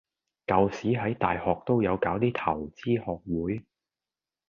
[0.47, 3.63] 舊時喺大學都有搞啲投資學會